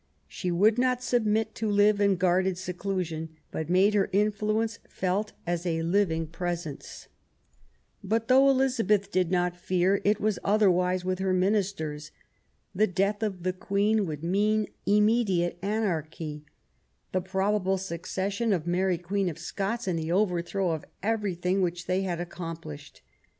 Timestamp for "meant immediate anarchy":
14.07-16.45